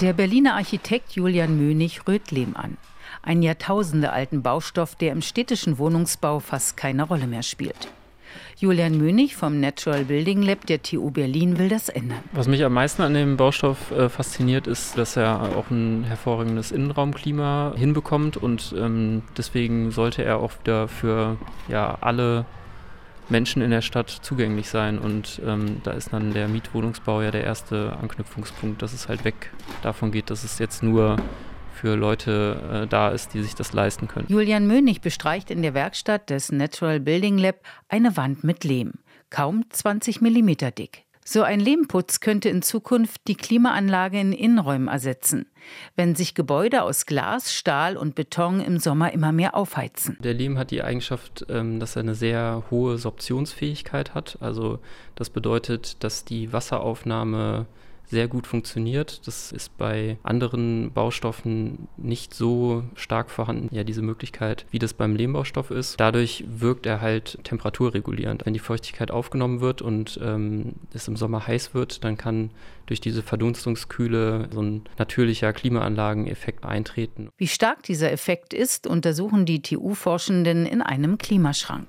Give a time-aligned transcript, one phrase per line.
[0.00, 2.78] Der Berliner Architekt Julian Mönig rührt Lehm an.
[3.22, 7.88] Ein jahrtausendealten Baustoff, der im städtischen Wohnungsbau fast keine Rolle mehr spielt.
[8.56, 12.22] Julian Mönig vom Natural Building Lab der TU Berlin will das ändern.
[12.32, 16.72] Was mich am meisten an dem Baustoff äh, fasziniert, ist, dass er auch ein hervorragendes
[16.72, 21.36] Innenraumklima hinbekommt und ähm, deswegen sollte er auch wieder für
[21.68, 22.46] ja, alle
[23.30, 24.98] Menschen in der Stadt zugänglich sein.
[24.98, 29.50] Und ähm, da ist dann der Mietwohnungsbau ja der erste Anknüpfungspunkt, dass es halt weg
[29.82, 31.16] davon geht, dass es jetzt nur
[31.72, 34.26] für Leute äh, da ist, die sich das leisten können.
[34.28, 37.56] Julian Mönig bestreicht in der Werkstatt des Natural Building Lab
[37.88, 38.92] eine Wand mit Lehm,
[39.30, 41.06] kaum 20 mm dick.
[41.24, 45.46] So ein Lehmputz könnte in Zukunft die Klimaanlage in Innenräumen ersetzen,
[45.94, 50.16] wenn sich Gebäude aus Glas, Stahl und Beton im Sommer immer mehr aufheizen.
[50.20, 54.38] Der Lehm hat die Eigenschaft, ähm, dass er eine sehr hohe Sorptionsfähigkeit hat.
[54.40, 54.80] Also
[55.14, 57.66] das bedeutet, dass die Wasseraufnahme
[58.10, 59.26] sehr gut funktioniert.
[59.26, 65.14] Das ist bei anderen Baustoffen nicht so stark vorhanden, ja, diese Möglichkeit, wie das beim
[65.14, 65.98] Lehmbaustoff ist.
[65.98, 68.44] Dadurch wirkt er halt temperaturregulierend.
[68.44, 72.50] Wenn die Feuchtigkeit aufgenommen wird und ähm, es im Sommer heiß wird, dann kann
[72.86, 77.28] durch diese Verdunstungskühle so ein natürlicher Klimaanlageneffekt eintreten.
[77.36, 81.86] Wie stark dieser Effekt ist, untersuchen die TU-Forschenden in einem Klimaschrank.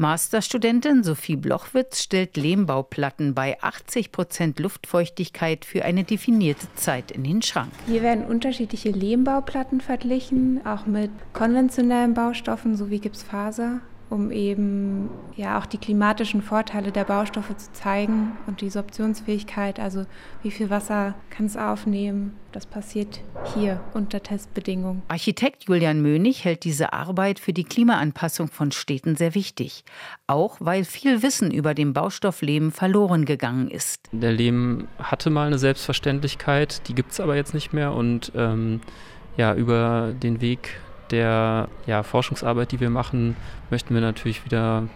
[0.00, 7.42] Masterstudentin Sophie Blochwitz stellt Lehmbauplatten bei 80 Prozent Luftfeuchtigkeit für eine definierte Zeit in den
[7.42, 7.72] Schrank.
[7.88, 13.80] Hier werden unterschiedliche Lehmbauplatten verglichen, auch mit konventionellen Baustoffen sowie Gipsfaser
[14.10, 20.06] um eben ja auch die klimatischen Vorteile der Baustoffe zu zeigen und die Sorptionsfähigkeit, also
[20.42, 22.34] wie viel Wasser kann es aufnehmen.
[22.52, 23.20] Das passiert
[23.54, 25.02] hier unter Testbedingungen.
[25.08, 29.84] Architekt Julian Mönig hält diese Arbeit für die Klimaanpassung von Städten sehr wichtig,
[30.26, 34.08] auch weil viel Wissen über den Baustoff Lehm verloren gegangen ist.
[34.12, 38.80] Der Lehm hatte mal eine Selbstverständlichkeit, die gibt es aber jetzt nicht mehr und ähm,
[39.36, 43.36] ja, über den Weg der ja, Forschungsarbeit, die wir machen,
[43.70, 44.88] möchten wir natürlich wieder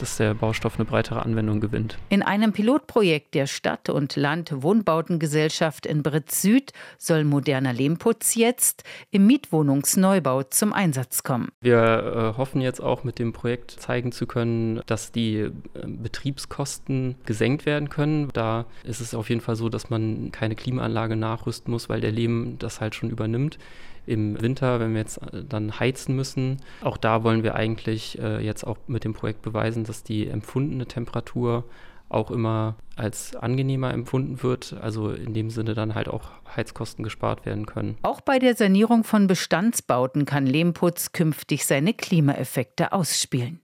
[0.00, 1.98] dass der Baustoff eine breitere Anwendung gewinnt.
[2.08, 9.26] In einem Pilotprojekt der Stadt- und Land-Wohnbautengesellschaft in Britz Süd soll moderner Lehmputz jetzt im
[9.26, 11.48] Mietwohnungsneubau zum Einsatz kommen.
[11.60, 15.50] Wir äh, hoffen jetzt auch mit dem Projekt zeigen zu können, dass die äh,
[15.86, 18.30] Betriebskosten gesenkt werden können.
[18.32, 22.12] Da ist es auf jeden Fall so, dass man keine Klimaanlage nachrüsten muss, weil der
[22.12, 23.58] Lehm das halt schon übernimmt
[24.06, 26.58] im Winter, wenn wir jetzt äh, dann heizen müssen.
[26.82, 30.86] Auch da wollen wir eigentlich äh, jetzt auch mit dem Projekt beweisen, dass die empfundene
[30.86, 31.64] Temperatur
[32.08, 37.46] auch immer als angenehmer empfunden wird, also in dem Sinne dann halt auch Heizkosten gespart
[37.46, 37.96] werden können.
[38.02, 43.60] Auch bei der Sanierung von Bestandsbauten kann Lehmputz künftig seine Klimaeffekte ausspielen.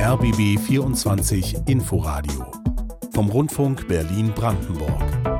[0.00, 2.52] RBB 24 Inforadio
[3.14, 5.33] vom Rundfunk Berlin-Brandenburg.